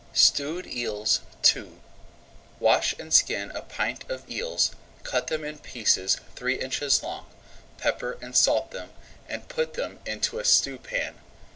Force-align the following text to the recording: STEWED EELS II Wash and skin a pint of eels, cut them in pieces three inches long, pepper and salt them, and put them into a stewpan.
STEWED 0.15 0.65
EELS 0.65 1.19
II 1.55 1.73
Wash 2.59 2.95
and 2.97 3.13
skin 3.13 3.51
a 3.51 3.61
pint 3.61 4.03
of 4.09 4.27
eels, 4.27 4.71
cut 5.03 5.27
them 5.27 5.43
in 5.45 5.59
pieces 5.59 6.17
three 6.35 6.55
inches 6.55 7.03
long, 7.03 7.27
pepper 7.77 8.17
and 8.19 8.35
salt 8.35 8.71
them, 8.71 8.89
and 9.29 9.47
put 9.47 9.75
them 9.75 9.99
into 10.07 10.39
a 10.39 10.43
stewpan. 10.43 11.19